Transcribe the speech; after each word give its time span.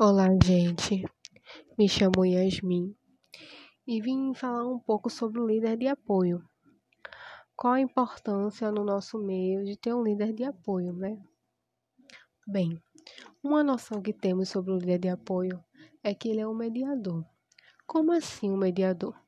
Olá, 0.00 0.28
gente. 0.44 1.04
Me 1.76 1.88
chamo 1.88 2.24
Yasmin 2.24 2.94
e 3.84 4.00
vim 4.00 4.32
falar 4.32 4.64
um 4.64 4.78
pouco 4.78 5.10
sobre 5.10 5.40
o 5.40 5.46
líder 5.48 5.76
de 5.76 5.88
apoio. 5.88 6.40
Qual 7.56 7.72
a 7.72 7.80
importância 7.80 8.70
no 8.70 8.84
nosso 8.84 9.18
meio 9.18 9.64
de 9.64 9.76
ter 9.76 9.92
um 9.92 10.04
líder 10.04 10.32
de 10.32 10.44
apoio, 10.44 10.92
né? 10.92 11.20
Bem, 12.46 12.80
uma 13.42 13.64
noção 13.64 14.00
que 14.00 14.12
temos 14.12 14.50
sobre 14.50 14.70
o 14.70 14.78
líder 14.78 15.00
de 15.00 15.08
apoio 15.08 15.58
é 16.04 16.14
que 16.14 16.28
ele 16.28 16.42
é 16.42 16.46
um 16.46 16.54
mediador. 16.54 17.26
Como 17.84 18.12
assim 18.12 18.52
um 18.52 18.56
mediador? 18.56 19.20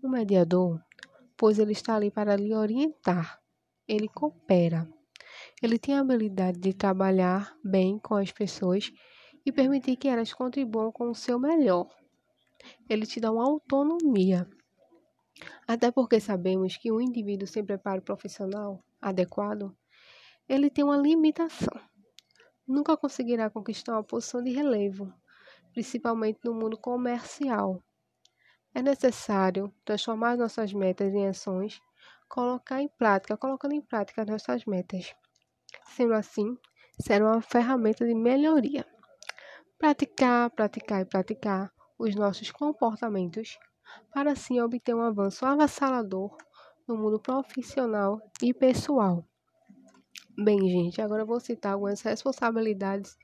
Um 0.00 0.10
mediador, 0.10 0.80
pois 1.36 1.58
ele 1.58 1.72
está 1.72 1.96
ali 1.96 2.08
para 2.08 2.36
lhe 2.36 2.54
orientar, 2.54 3.42
ele 3.88 4.06
coopera, 4.06 4.88
ele 5.60 5.76
tem 5.76 5.96
a 5.96 6.02
habilidade 6.02 6.60
de 6.60 6.72
trabalhar 6.72 7.52
bem 7.64 7.98
com 7.98 8.14
as 8.14 8.30
pessoas 8.30 8.92
e 9.48 9.52
permitir 9.52 9.96
que 9.96 10.08
elas 10.08 10.34
contribuam 10.34 10.92
com 10.92 11.08
o 11.08 11.14
seu 11.14 11.38
melhor. 11.38 11.88
Ele 12.86 13.06
te 13.06 13.18
dá 13.18 13.32
uma 13.32 13.46
autonomia. 13.46 14.46
Até 15.66 15.90
porque 15.90 16.20
sabemos 16.20 16.76
que 16.76 16.92
um 16.92 17.00
indivíduo 17.00 17.48
sem 17.48 17.64
preparo 17.64 18.02
profissional 18.02 18.84
adequado, 19.00 19.74
ele 20.46 20.68
tem 20.68 20.84
uma 20.84 20.98
limitação. 20.98 21.80
Nunca 22.66 22.94
conseguirá 22.94 23.48
conquistar 23.48 23.92
uma 23.92 24.04
posição 24.04 24.42
de 24.42 24.50
relevo, 24.50 25.10
principalmente 25.72 26.40
no 26.44 26.52
mundo 26.52 26.76
comercial. 26.76 27.82
É 28.74 28.82
necessário 28.82 29.72
transformar 29.82 30.36
nossas 30.36 30.74
metas 30.74 31.14
em 31.14 31.26
ações, 31.26 31.80
colocar 32.28 32.82
em 32.82 32.88
prática, 32.88 33.34
colocando 33.34 33.72
em 33.72 33.80
prática 33.80 34.26
nossas 34.26 34.66
metas. 34.66 35.14
Sendo 35.86 36.12
assim, 36.12 36.54
será 37.00 37.32
uma 37.32 37.40
ferramenta 37.40 38.06
de 38.06 38.14
melhoria 38.14 38.84
praticar, 39.78 40.50
praticar 40.50 41.02
e 41.02 41.04
praticar 41.04 41.72
os 41.96 42.14
nossos 42.14 42.50
comportamentos 42.50 43.58
para 44.12 44.32
assim 44.32 44.60
obter 44.60 44.94
um 44.94 45.00
avanço 45.00 45.46
avassalador 45.46 46.36
no 46.86 46.96
mundo 46.96 47.20
profissional 47.20 48.20
e 48.42 48.52
pessoal. 48.52 49.24
Bem, 50.36 50.58
gente, 50.68 51.00
agora 51.00 51.22
eu 51.22 51.26
vou 51.26 51.40
citar 51.40 51.72
algumas 51.72 52.00
responsabilidades 52.02 53.16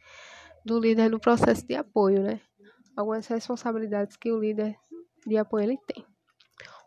do 0.64 0.78
líder 0.78 1.10
no 1.10 1.20
processo 1.20 1.66
de 1.66 1.74
apoio, 1.74 2.22
né? 2.22 2.40
Algumas 2.96 3.26
responsabilidades 3.26 4.16
que 4.16 4.30
o 4.30 4.38
líder 4.38 4.76
de 5.26 5.36
apoio 5.36 5.64
ele 5.64 5.78
tem. 5.86 6.04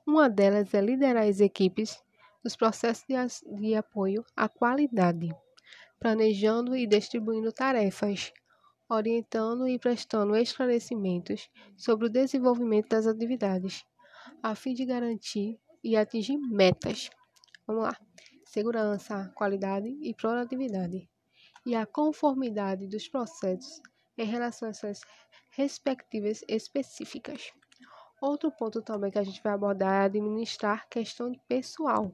Uma 0.06 0.30
delas 0.30 0.74
é 0.74 0.82
liderar 0.82 1.28
as 1.28 1.40
equipes 1.40 2.02
nos 2.44 2.56
processos 2.56 3.06
de, 3.06 3.16
de 3.60 3.76
apoio 3.76 4.24
à 4.36 4.48
qualidade, 4.48 5.30
planejando 6.00 6.76
e 6.76 6.88
distribuindo 6.88 7.52
tarefas 7.52 8.32
orientando 8.90 9.68
e 9.68 9.78
prestando 9.78 10.36
esclarecimentos 10.36 11.50
sobre 11.76 12.08
o 12.08 12.10
desenvolvimento 12.10 12.90
das 12.90 13.06
atividades, 13.06 13.86
a 14.42 14.56
fim 14.56 14.74
de 14.74 14.86
garantir 14.86 15.60
e 15.84 15.98
atingir 15.98 16.38
metas. 16.38 17.10
Vamos 17.66 17.84
lá. 17.84 17.98
Segurança, 18.46 19.32
qualidade 19.36 19.90
e 20.02 20.14
produtividade. 20.14 21.10
E 21.66 21.76
a 21.76 21.86
conformidade 21.86 22.88
dos 22.88 23.08
processos 23.08 23.82
em 24.18 24.26
relação 24.26 24.70
às 24.70 24.78
suas 24.78 25.02
respectivas 25.52 26.44
específicas. 26.48 27.52
Outro 28.22 28.52
ponto 28.52 28.82
também 28.82 29.12
que 29.12 29.20
a 29.20 29.24
gente 29.24 29.42
vai 29.44 29.54
abordar 29.54 30.04
é 30.04 30.06
administrar 30.06 30.88
questão 30.90 31.32
pessoal. 31.48 32.12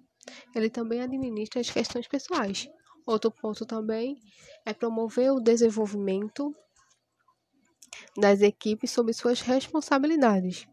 Ele 0.56 0.70
também 0.70 1.02
administra 1.02 1.62
as 1.62 1.70
questões 1.70 2.08
pessoais. 2.08 2.70
Outro 3.06 3.30
ponto 3.32 3.66
também 3.66 4.18
é 4.66 4.74
promover 4.74 5.32
o 5.32 5.40
desenvolvimento 5.40 6.56
das 8.18 8.42
equipes 8.42 8.92
sob 8.92 9.14
suas 9.14 9.42
responsabilidades. 9.42 10.68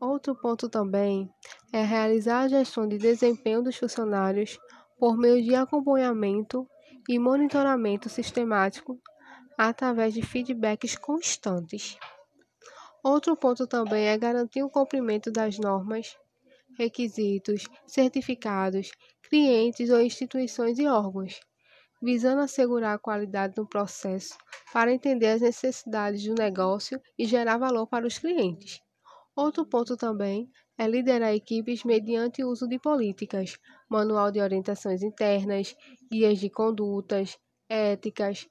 Outro 0.00 0.34
ponto 0.34 0.68
também 0.68 1.30
é 1.72 1.82
realizar 1.82 2.40
a 2.40 2.48
gestão 2.48 2.88
de 2.88 2.96
desempenho 2.96 3.62
dos 3.62 3.76
funcionários 3.76 4.58
por 4.98 5.16
meio 5.16 5.42
de 5.42 5.54
acompanhamento 5.54 6.66
e 7.08 7.18
monitoramento 7.18 8.08
sistemático 8.08 9.00
através 9.58 10.14
de 10.14 10.22
feedbacks 10.22 10.96
constantes. 10.96 11.98
Outro 13.02 13.36
ponto 13.36 13.66
também 13.66 14.06
é 14.06 14.16
garantir 14.16 14.62
o 14.62 14.70
cumprimento 14.70 15.30
das 15.30 15.58
normas, 15.58 16.16
requisitos, 16.82 17.64
certificados, 17.86 18.90
clientes 19.28 19.90
ou 19.90 20.00
instituições 20.00 20.78
e 20.78 20.86
órgãos 20.86 21.40
visando 22.02 22.40
assegurar 22.40 22.94
a 22.94 22.98
qualidade 22.98 23.54
do 23.54 23.66
processo 23.66 24.36
para 24.72 24.92
entender 24.92 25.26
as 25.26 25.42
necessidades 25.42 26.24
do 26.24 26.34
negócio 26.34 27.00
e 27.18 27.26
gerar 27.26 27.58
valor 27.58 27.86
para 27.86 28.06
os 28.06 28.18
clientes. 28.18 28.80
Outro 29.36 29.66
ponto 29.66 29.96
também 29.96 30.50
é 30.78 30.86
liderar 30.86 31.34
equipes 31.34 31.84
mediante 31.84 32.42
o 32.42 32.48
uso 32.48 32.66
de 32.66 32.78
políticas, 32.78 33.58
manual 33.88 34.30
de 34.30 34.40
orientações 34.40 35.02
internas, 35.02 35.76
guias 36.10 36.38
de 36.38 36.48
condutas, 36.48 37.38
éticas, 37.68 38.48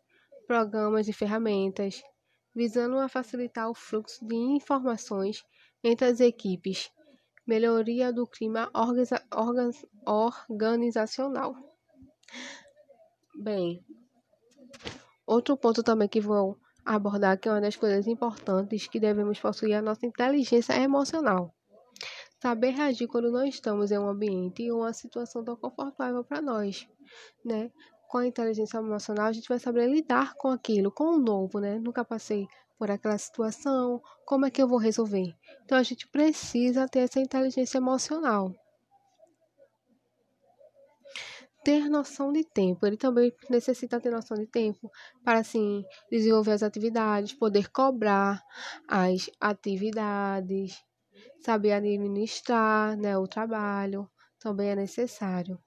programas 0.47 1.07
e 1.07 1.13
ferramentas, 1.13 2.01
visando 2.55 2.97
a 2.97 3.09
facilitar 3.09 3.69
o 3.69 3.73
fluxo 3.73 4.25
de 4.25 4.35
informações 4.35 5.43
entre 5.83 6.05
as 6.05 6.19
equipes, 6.19 6.91
melhoria 7.49 8.13
do 8.13 8.27
clima 8.27 8.69
organizacional. 10.05 11.55
Bem, 13.35 13.83
outro 15.25 15.57
ponto 15.57 15.81
também 15.81 16.07
que 16.07 16.21
vou 16.21 16.59
abordar, 16.85 17.39
que 17.39 17.49
é 17.49 17.51
uma 17.51 17.59
das 17.59 17.75
coisas 17.75 18.05
importantes 18.05 18.87
que 18.87 18.99
devemos 18.99 19.39
possuir, 19.39 19.71
é 19.73 19.77
a 19.77 19.81
nossa 19.81 20.05
inteligência 20.05 20.79
emocional. 20.79 21.51
Saber 22.39 22.69
reagir 22.69 23.07
quando 23.07 23.31
não 23.31 23.43
estamos 23.43 23.89
em 23.89 23.97
um 23.97 24.07
ambiente 24.07 24.69
ou 24.71 24.81
uma 24.81 24.93
situação 24.93 25.43
tão 25.43 25.55
confortável 25.55 26.23
para 26.23 26.41
nós, 26.41 26.87
né? 27.43 27.71
Com 28.09 28.17
a 28.17 28.25
inteligência 28.25 28.79
emocional, 28.79 29.27
a 29.27 29.31
gente 29.31 29.47
vai 29.47 29.59
saber 29.59 29.87
lidar 29.87 30.33
com 30.33 30.47
aquilo, 30.47 30.91
com 30.91 31.03
o 31.03 31.19
novo, 31.19 31.59
né? 31.59 31.77
Nunca 31.77 32.03
passei 32.03 32.47
por 32.75 32.89
aquela 32.89 33.19
situação, 33.19 34.01
como 34.25 34.47
é 34.47 34.49
que 34.49 34.59
eu 34.59 34.67
vou 34.67 34.79
resolver? 34.79 35.31
Então, 35.63 35.77
a 35.77 35.83
gente 35.83 36.07
precisa 36.07 36.87
ter 36.87 37.01
essa 37.01 37.19
inteligência 37.19 37.77
emocional 37.77 38.51
ter 41.63 41.87
noção 41.87 42.33
de 42.33 42.43
tempo. 42.43 42.87
Ele 42.87 42.97
também 42.97 43.31
necessita 43.47 43.99
ter 43.99 44.09
noção 44.09 44.35
de 44.35 44.47
tempo 44.47 44.89
para, 45.23 45.37
assim, 45.37 45.83
desenvolver 46.09 46.53
as 46.53 46.63
atividades, 46.63 47.33
poder 47.33 47.69
cobrar 47.69 48.43
as 48.87 49.29
atividades, 49.39 50.83
saber 51.41 51.73
administrar 51.73 52.97
né, 52.97 53.15
o 53.15 53.27
trabalho, 53.27 54.09
também 54.39 54.69
é 54.69 54.75
necessário. 54.75 55.59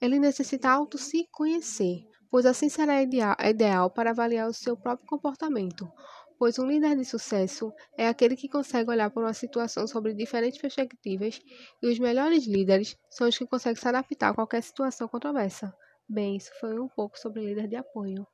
Ele 0.00 0.18
necessita 0.18 0.70
auto 0.70 0.98
se 0.98 1.26
conhecer, 1.30 2.04
pois 2.30 2.46
assim 2.46 2.68
será 2.68 3.02
ideal, 3.02 3.90
para 3.90 4.10
avaliar 4.10 4.48
o 4.48 4.54
seu 4.54 4.76
próprio 4.76 5.06
comportamento, 5.06 5.90
pois 6.38 6.58
um 6.58 6.66
líder 6.66 6.96
de 6.96 7.04
sucesso 7.04 7.72
é 7.98 8.08
aquele 8.08 8.36
que 8.36 8.48
consegue 8.48 8.90
olhar 8.90 9.10
para 9.10 9.24
uma 9.24 9.34
situação 9.34 9.86
sobre 9.86 10.14
diferentes 10.14 10.60
perspectivas, 10.60 11.40
e 11.82 11.86
os 11.86 11.98
melhores 11.98 12.46
líderes 12.46 12.96
são 13.10 13.28
os 13.28 13.36
que 13.36 13.46
conseguem 13.46 13.80
se 13.80 13.88
adaptar 13.88 14.30
a 14.30 14.34
qualquer 14.34 14.62
situação 14.62 15.06
controversa. 15.06 15.74
Bem, 16.08 16.36
isso 16.36 16.50
foi 16.58 16.78
um 16.80 16.88
pouco 16.88 17.18
sobre 17.18 17.44
líder 17.44 17.68
de 17.68 17.76
apoio. 17.76 18.26